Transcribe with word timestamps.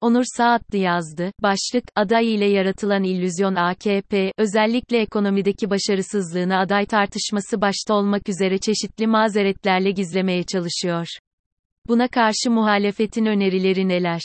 Onur 0.00 0.24
Saatlı 0.36 0.78
yazdı. 0.78 1.32
Başlık, 1.42 1.84
aday 1.94 2.34
ile 2.34 2.44
yaratılan 2.44 3.04
illüzyon 3.04 3.54
AKP, 3.54 4.32
özellikle 4.38 4.98
ekonomideki 4.98 5.70
başarısızlığını 5.70 6.58
aday 6.58 6.86
tartışması 6.86 7.60
başta 7.60 7.94
olmak 7.94 8.28
üzere 8.28 8.58
çeşitli 8.58 9.06
mazeretlerle 9.06 9.90
gizlemeye 9.90 10.42
çalışıyor. 10.42 11.06
Buna 11.88 12.08
karşı 12.08 12.50
muhalefetin 12.50 13.26
önerileri 13.26 13.88
neler? 13.88 14.20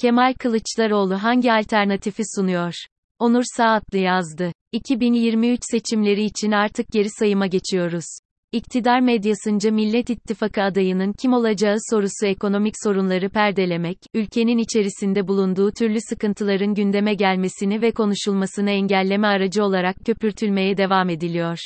Kemal 0.00 0.34
Kılıçdaroğlu 0.34 1.22
hangi 1.22 1.52
alternatifi 1.52 2.22
sunuyor? 2.36 2.74
Onur 3.18 3.44
Saatlı 3.56 3.98
yazdı. 3.98 4.52
2023 4.72 5.60
seçimleri 5.70 6.24
için 6.24 6.50
artık 6.52 6.86
geri 6.92 7.10
sayıma 7.10 7.46
geçiyoruz. 7.46 8.04
İktidar 8.54 9.00
medyasınca 9.00 9.70
Millet 9.70 10.10
İttifakı 10.10 10.62
adayının 10.62 11.12
kim 11.12 11.32
olacağı 11.32 11.76
sorusu 11.90 12.26
ekonomik 12.26 12.74
sorunları 12.84 13.28
perdelemek, 13.28 13.98
ülkenin 14.14 14.58
içerisinde 14.58 15.28
bulunduğu 15.28 15.70
türlü 15.72 15.98
sıkıntıların 16.00 16.74
gündeme 16.74 17.14
gelmesini 17.14 17.82
ve 17.82 17.92
konuşulmasını 17.92 18.70
engelleme 18.70 19.26
aracı 19.26 19.64
olarak 19.64 19.96
köpürtülmeye 20.06 20.76
devam 20.76 21.10
ediliyor. 21.10 21.58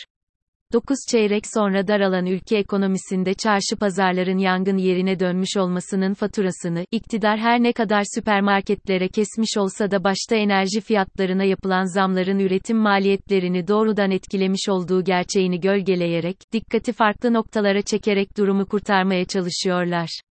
9 0.72 0.98
çeyrek 1.10 1.44
sonra 1.54 1.88
daralan 1.88 2.26
ülke 2.26 2.58
ekonomisinde 2.58 3.34
çarşı 3.34 3.76
pazarların 3.80 4.38
yangın 4.38 4.76
yerine 4.76 5.20
dönmüş 5.20 5.56
olmasının 5.56 6.14
faturasını, 6.14 6.84
iktidar 6.92 7.38
her 7.38 7.62
ne 7.62 7.72
kadar 7.72 8.02
süpermarketlere 8.14 9.08
kesmiş 9.08 9.56
olsa 9.56 9.90
da 9.90 10.04
başta 10.04 10.36
enerji 10.36 10.80
fiyatlarına 10.80 11.44
yapılan 11.44 11.94
zamların 11.94 12.38
üretim 12.38 12.78
maliyetlerini 12.78 13.68
doğrudan 13.68 14.10
etkilemiş 14.10 14.68
olduğu 14.68 15.04
gerçeğini 15.04 15.60
gölgeleyerek, 15.60 16.36
dikkati 16.52 16.92
farklı 16.92 17.32
noktalara 17.32 17.82
çekerek 17.82 18.36
durumu 18.36 18.66
kurtarmaya 18.66 19.24
çalışıyorlar. 19.24 20.27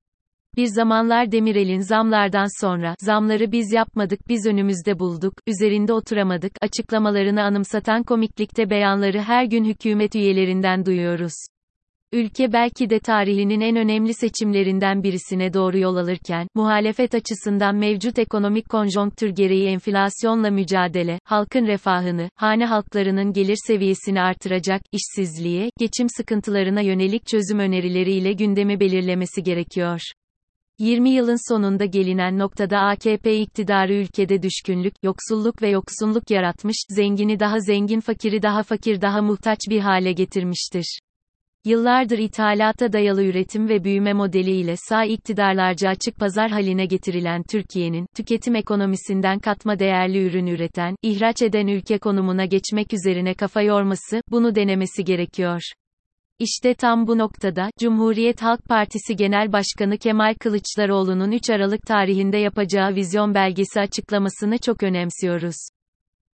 Bir 0.57 0.67
zamanlar 0.67 1.33
Demirel'in 1.33 1.81
zamlardan 1.81 2.61
sonra, 2.61 2.95
zamları 2.99 3.53
biz 3.53 3.73
yapmadık 3.73 4.21
biz 4.29 4.47
önümüzde 4.47 4.99
bulduk, 4.99 5.35
üzerinde 5.47 5.93
oturamadık, 5.93 6.53
açıklamalarını 6.61 7.43
anımsatan 7.43 8.03
komiklikte 8.03 8.71
beyanları 8.71 9.21
her 9.21 9.45
gün 9.45 9.65
hükümet 9.65 10.15
üyelerinden 10.15 10.87
duyuyoruz. 10.87 11.33
Ülke 12.13 12.53
belki 12.53 12.91
de 12.91 12.99
tarihinin 12.99 13.61
en 13.61 13.77
önemli 13.77 14.15
seçimlerinden 14.15 15.03
birisine 15.03 15.53
doğru 15.53 15.79
yol 15.79 15.97
alırken, 15.97 16.49
muhalefet 16.55 17.15
açısından 17.15 17.77
mevcut 17.77 18.19
ekonomik 18.19 18.69
konjonktür 18.69 19.29
gereği 19.29 19.69
enflasyonla 19.69 20.51
mücadele, 20.51 21.19
halkın 21.25 21.67
refahını, 21.67 22.31
hane 22.35 22.67
halklarının 22.67 23.33
gelir 23.33 23.59
seviyesini 23.67 24.21
artıracak, 24.21 24.83
işsizliğe, 24.93 25.71
geçim 25.79 26.07
sıkıntılarına 26.17 26.81
yönelik 26.81 27.27
çözüm 27.27 27.59
önerileriyle 27.59 28.33
gündemi 28.33 28.81
belirlemesi 28.81 29.43
gerekiyor. 29.43 30.01
20 30.79 31.11
yılın 31.11 31.53
sonunda 31.53 31.85
gelinen 31.85 32.39
noktada 32.39 32.79
AKP 32.79 33.41
iktidarı 33.41 33.95
ülkede 33.95 34.43
düşkünlük, 34.43 34.95
yoksulluk 35.03 35.63
ve 35.63 35.69
yoksunluk 35.69 36.31
yaratmış, 36.31 36.77
zengini 36.89 37.41
daha 37.41 37.61
zengin 37.61 38.01
fakiri 38.01 38.43
daha 38.43 38.63
fakir 38.63 39.01
daha 39.01 39.23
muhtaç 39.23 39.59
bir 39.71 39.81
hale 39.81 40.13
getirmiştir. 40.13 40.99
Yıllardır 41.65 42.19
ithalata 42.19 42.93
dayalı 42.93 43.25
üretim 43.25 43.69
ve 43.69 43.85
büyüme 43.85 44.13
modeliyle 44.13 44.75
sağ 44.77 45.05
iktidarlarca 45.05 45.89
açık 45.89 46.17
pazar 46.17 46.51
haline 46.51 46.87
getirilen 46.87 47.43
Türkiye'nin, 47.51 48.07
tüketim 48.17 48.57
ekonomisinden 48.57 49.39
katma 49.39 49.79
değerli 49.79 50.27
ürün 50.27 50.47
üreten, 50.47 50.97
ihraç 51.03 51.43
eden 51.43 51.67
ülke 51.67 51.99
konumuna 51.99 52.45
geçmek 52.45 52.93
üzerine 52.93 53.35
kafa 53.35 53.63
yorması, 53.63 54.21
bunu 54.31 54.55
denemesi 54.55 55.05
gerekiyor. 55.05 55.61
İşte 56.39 56.75
tam 56.75 57.07
bu 57.07 57.19
noktada, 57.19 57.71
Cumhuriyet 57.81 58.43
Halk 58.43 58.65
Partisi 58.69 59.17
Genel 59.17 59.53
Başkanı 59.53 59.99
Kemal 59.99 60.35
Kılıçdaroğlu'nun 60.41 61.33
3 61.33 61.51
Aralık 61.51 61.83
tarihinde 61.83 62.37
yapacağı 62.37 62.95
vizyon 62.95 63.35
belgesi 63.35 63.81
açıklamasını 63.81 64.59
çok 64.59 64.83
önemsiyoruz. 64.83 65.57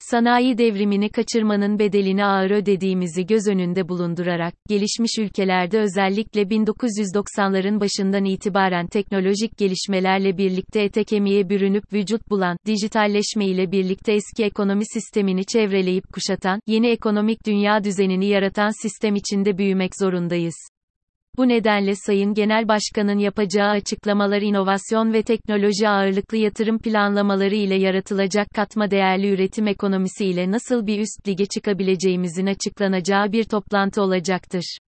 Sanayi 0.03 0.59
devrimini 0.59 1.09
kaçırmanın 1.09 1.79
bedelini 1.79 2.25
ağır 2.25 2.51
ödediğimizi 2.51 3.27
göz 3.27 3.49
önünde 3.49 3.89
bulundurarak, 3.89 4.55
gelişmiş 4.69 5.19
ülkelerde 5.19 5.79
özellikle 5.79 6.43
1990'ların 6.43 7.81
başından 7.81 8.25
itibaren 8.25 8.87
teknolojik 8.87 9.59
gelişmelerle 9.59 10.39
birlikte 10.39 10.83
ete 10.83 11.05
kemiğe 11.05 11.49
bürünüp 11.49 11.93
vücut 11.93 12.31
bulan, 12.31 12.57
dijitalleşme 12.67 13.47
ile 13.47 13.73
birlikte 13.73 14.13
eski 14.13 14.45
ekonomi 14.45 14.87
sistemini 14.87 15.45
çevreleyip 15.45 16.13
kuşatan, 16.13 16.61
yeni 16.67 16.89
ekonomik 16.89 17.47
dünya 17.47 17.85
düzenini 17.85 18.27
yaratan 18.27 18.83
sistem 18.83 19.15
içinde 19.17 19.59
büyümek 19.59 19.91
zorundayız. 20.01 20.80
Bu 21.37 21.49
nedenle 21.49 21.95
Sayın 21.95 22.35
Genel 22.35 22.69
Başkan'ın 22.69 23.19
yapacağı 23.19 23.69
açıklamalar 23.69 24.43
inovasyon 24.43 25.13
ve 25.13 25.23
teknoloji 25.23 25.89
ağırlıklı 25.89 26.37
yatırım 26.37 26.79
planlamaları 26.79 27.55
ile 27.55 27.75
yaratılacak 27.75 28.49
katma 28.55 28.91
değerli 28.91 29.31
üretim 29.31 29.67
ekonomisi 29.67 30.27
ile 30.27 30.51
nasıl 30.51 30.87
bir 30.87 30.99
üst 30.99 31.29
lige 31.29 31.47
çıkabileceğimizin 31.47 32.47
açıklanacağı 32.47 33.33
bir 33.33 33.45
toplantı 33.45 34.03
olacaktır. 34.03 34.79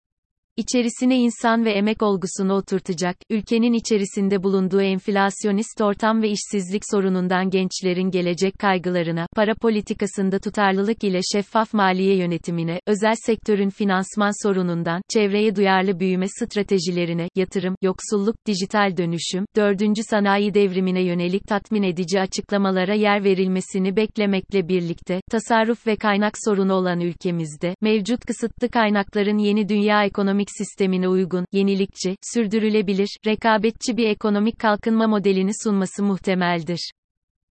İçerisine 0.57 1.17
insan 1.17 1.65
ve 1.65 1.71
emek 1.71 2.03
olgusunu 2.03 2.53
oturtacak, 2.53 3.17
ülkenin 3.29 3.73
içerisinde 3.73 4.43
bulunduğu 4.43 4.81
enflasyonist 4.81 5.81
ortam 5.81 6.21
ve 6.21 6.29
işsizlik 6.29 6.83
sorunundan 6.91 7.49
gençlerin 7.49 8.11
gelecek 8.11 8.59
kaygılarına, 8.59 9.27
para 9.35 9.55
politikasında 9.55 10.39
tutarlılık 10.39 11.03
ile 11.03 11.19
şeffaf 11.33 11.73
maliye 11.73 12.17
yönetimine, 12.17 12.79
özel 12.87 13.15
sektörün 13.25 13.69
finansman 13.69 14.47
sorunundan, 14.47 15.01
çevreye 15.13 15.55
duyarlı 15.55 15.99
büyüme 15.99 16.27
stratejilerine, 16.27 17.27
yatırım, 17.35 17.75
yoksulluk, 17.81 18.35
dijital 18.47 18.97
dönüşüm, 18.97 19.45
dördüncü 19.55 20.01
sanayi 20.03 20.53
devrimine 20.53 21.03
yönelik 21.03 21.47
tatmin 21.47 21.83
edici 21.83 22.21
açıklamalara 22.21 22.93
yer 22.93 23.23
verilmesini 23.23 23.95
beklemekle 23.95 24.67
birlikte, 24.67 25.21
tasarruf 25.31 25.87
ve 25.87 25.95
kaynak 25.95 26.33
sorunu 26.45 26.73
olan 26.73 26.99
ülkemizde, 26.99 27.75
mevcut 27.81 28.25
kısıtlı 28.25 28.69
kaynakların 28.69 29.37
yeni 29.37 29.69
dünya 29.69 30.03
ekonomik 30.03 30.42
ekonomik 30.43 30.67
sistemine 30.67 31.07
uygun, 31.07 31.45
yenilikçi, 31.51 32.15
sürdürülebilir, 32.33 33.17
rekabetçi 33.25 33.97
bir 33.97 34.07
ekonomik 34.07 34.59
kalkınma 34.59 35.07
modelini 35.07 35.51
sunması 35.63 36.03
muhtemeldir. 36.03 36.91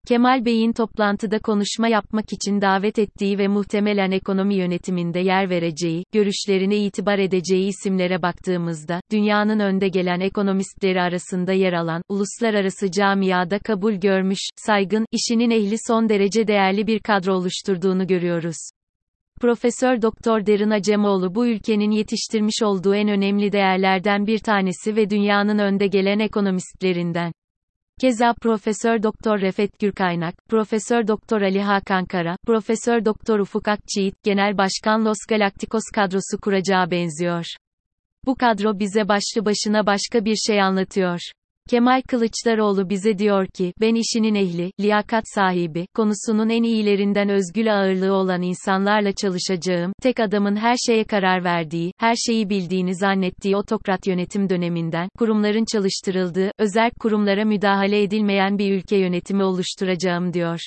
Kemal 0.09 0.45
Bey'in 0.45 0.73
toplantıda 0.73 1.39
konuşma 1.39 1.89
yapmak 1.89 2.33
için 2.33 2.61
davet 2.61 2.99
ettiği 2.99 3.39
ve 3.39 3.49
muhtemelen 3.49 4.11
ekonomi 4.11 4.55
yönetiminde 4.55 5.21
yer 5.21 5.50
vereceği, 5.50 6.05
görüşlerine 6.12 6.77
itibar 6.77 7.19
edeceği 7.19 7.69
isimlere 7.69 8.23
baktığımızda, 8.23 9.00
dünyanın 9.12 9.61
önde 9.61 9.89
gelen 9.89 10.21
ekonomistleri 10.21 11.00
arasında 11.00 11.53
yer 11.53 11.73
alan, 11.73 12.03
uluslararası 12.09 12.91
camiada 12.91 13.59
kabul 13.59 13.95
görmüş, 13.95 14.41
saygın, 14.56 15.06
işinin 15.12 15.50
ehli 15.50 15.77
son 15.87 16.09
derece 16.09 16.47
değerli 16.47 16.87
bir 16.87 17.00
kadro 17.00 17.34
oluşturduğunu 17.34 18.06
görüyoruz. 18.06 18.71
Profesör 19.41 20.03
Doktor 20.03 20.47
Derin 20.47 20.71
Acemoğlu 20.71 21.34
bu 21.34 21.47
ülkenin 21.47 21.91
yetiştirmiş 21.91 22.62
olduğu 22.62 22.95
en 22.95 23.09
önemli 23.09 23.53
değerlerden 23.53 24.27
bir 24.27 24.39
tanesi 24.39 24.97
ve 24.97 25.11
dünyanın 25.11 25.59
önde 25.59 25.87
gelen 25.87 26.19
ekonomistlerinden. 26.19 27.33
Keza 28.00 28.34
Profesör 28.43 29.03
Doktor 29.03 29.41
Refet 29.41 29.79
Gürkaynak, 29.79 30.34
Profesör 30.49 31.06
Doktor 31.06 31.41
Ali 31.41 31.62
Hakan 31.62 32.05
Kara, 32.05 32.37
Profesör 32.47 33.05
Doktor 33.05 33.39
Ufuk 33.39 33.69
Akçiğit, 33.69 34.23
Genel 34.23 34.59
Başkan 34.59 35.05
Los 35.05 35.19
Galacticos 35.29 35.84
kadrosu 35.95 36.41
kuracağı 36.43 36.91
benziyor. 36.91 37.47
Bu 38.27 38.34
kadro 38.34 38.79
bize 38.79 39.09
başlı 39.09 39.45
başına 39.45 39.87
başka 39.87 40.25
bir 40.25 40.37
şey 40.37 40.62
anlatıyor. 40.62 41.21
Kemal 41.70 42.03
Kılıçdaroğlu 42.08 42.91
bize 42.91 43.19
diyor 43.19 43.47
ki, 43.47 43.72
ben 43.81 43.94
işinin 43.94 44.34
ehli, 44.34 44.72
liyakat 44.81 45.25
sahibi, 45.34 45.86
konusunun 45.94 46.48
en 46.48 46.62
iyilerinden 46.62 47.28
özgül 47.28 47.75
ağırlığı 47.75 48.12
olan 48.12 48.42
insanlarla 48.42 49.12
çalışacağım, 49.12 49.92
tek 50.03 50.20
adamın 50.20 50.56
her 50.56 50.76
şeye 50.86 51.04
karar 51.04 51.44
verdiği, 51.44 51.92
her 51.98 52.14
şeyi 52.26 52.50
bildiğini 52.50 52.97
zannettiği 52.97 53.56
otokrat 53.56 54.06
yönetim 54.06 54.48
döneminden, 54.48 55.08
kurumların 55.19 55.64
çalıştırıldığı, 55.72 56.50
özel 56.58 56.91
kurumlara 57.00 57.44
müdahale 57.44 58.02
edilmeyen 58.02 58.58
bir 58.58 58.72
ülke 58.72 58.97
yönetimi 58.97 59.44
oluşturacağım 59.44 60.32
diyor. 60.32 60.61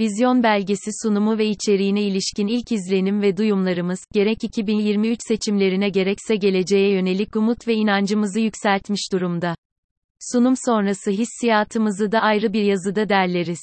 Vizyon 0.00 0.42
belgesi 0.42 0.90
sunumu 1.02 1.38
ve 1.38 1.46
içeriğine 1.46 2.02
ilişkin 2.02 2.46
ilk 2.46 2.72
izlenim 2.72 3.22
ve 3.22 3.36
duyumlarımız, 3.36 4.00
gerek 4.12 4.44
2023 4.44 5.18
seçimlerine 5.28 5.88
gerekse 5.88 6.36
geleceğe 6.36 6.92
yönelik 6.92 7.36
umut 7.36 7.68
ve 7.68 7.74
inancımızı 7.74 8.40
yükseltmiş 8.40 9.12
durumda. 9.12 9.54
Sunum 10.20 10.54
sonrası 10.56 11.10
hissiyatımızı 11.10 12.12
da 12.12 12.20
ayrı 12.20 12.52
bir 12.52 12.62
yazıda 12.62 13.08
derleriz. 13.08 13.60